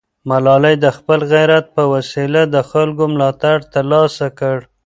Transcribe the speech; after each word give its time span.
ملالۍ 0.29 0.75
د 0.85 0.85
خپل 0.97 1.19
غیرت 1.33 1.65
په 1.75 1.83
وسیله 1.93 2.41
د 2.55 2.55
خلکو 2.69 3.03
ملاتړ 3.13 3.55
ترلاسه 3.73 4.27
کړ. 4.39 4.57